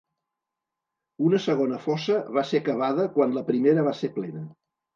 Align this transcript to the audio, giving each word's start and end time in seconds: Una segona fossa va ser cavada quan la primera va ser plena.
Una 1.27 1.41
segona 1.43 1.79
fossa 1.85 2.17
va 2.39 2.45
ser 2.55 2.63
cavada 2.73 3.07
quan 3.19 3.39
la 3.39 3.47
primera 3.53 3.87
va 3.93 3.97
ser 4.03 4.13
plena. 4.21 4.47